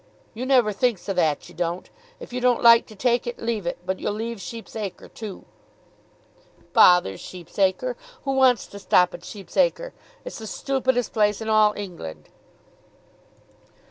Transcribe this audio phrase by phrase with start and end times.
[0.33, 1.87] You never thinks o' that; you don't.
[2.19, 3.77] If you don't like to take it, leave it.
[3.85, 5.45] But you'll leave Sheep's Acre too."
[6.73, 7.95] "Bother Sheep's Acre.
[8.23, 9.93] Who wants to stop at Sheep's Acre?
[10.25, 12.29] It's the stoopidest place in all England."